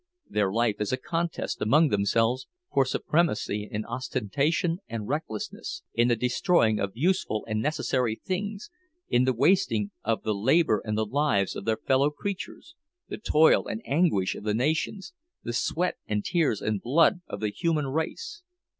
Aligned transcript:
Their 0.27 0.51
life 0.51 0.77
is 0.79 0.91
a 0.91 0.97
contest 0.97 1.61
among 1.61 1.89
themselves 1.89 2.47
for 2.73 2.85
supremacy 2.85 3.69
in 3.71 3.85
ostentation 3.85 4.79
and 4.89 5.07
recklessness, 5.07 5.83
in 5.93 6.07
the 6.07 6.15
destroying 6.15 6.79
of 6.79 6.93
useful 6.97 7.45
and 7.47 7.61
necessary 7.61 8.19
things, 8.25 8.71
in 9.09 9.25
the 9.25 9.31
wasting 9.33 9.91
of 10.03 10.23
the 10.23 10.33
labor 10.33 10.81
and 10.83 10.97
the 10.97 11.05
lives 11.05 11.55
of 11.55 11.65
their 11.65 11.77
fellow 11.77 12.09
creatures, 12.09 12.73
the 13.09 13.19
toil 13.19 13.67
and 13.67 13.83
anguish 13.85 14.33
of 14.33 14.43
the 14.43 14.55
nations, 14.55 15.13
the 15.43 15.53
sweat 15.53 15.97
and 16.07 16.25
tears 16.25 16.61
and 16.63 16.81
blood 16.81 17.21
of 17.27 17.39
the 17.39 17.49
human 17.51 17.85
race! 17.85 18.41